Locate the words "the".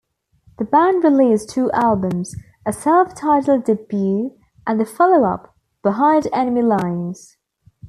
0.57-0.65, 4.79-4.85